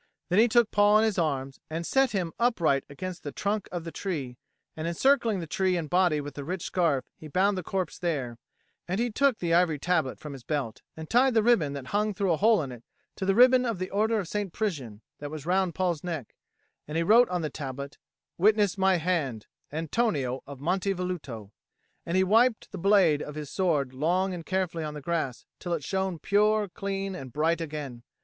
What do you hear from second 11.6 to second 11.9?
that